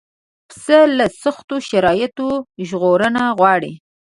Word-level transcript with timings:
پسه 0.49 0.77
له 0.97 1.05
سختو 1.21 1.55
شرایطو 1.69 2.29
ژغورنه 2.67 3.23
غواړي. 3.37 3.73